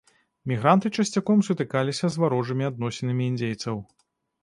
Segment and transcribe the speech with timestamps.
[0.51, 3.75] Мігранты часцяком сутыкаліся з варожымі адносінамі індзейцаў.